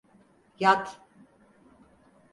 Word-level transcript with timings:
Yat! 0.59 0.85